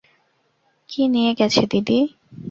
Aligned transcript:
কী 0.89 1.01
নিয়ে 1.13 1.31
গেছে 1.39 1.63
দিদি? 1.71 1.99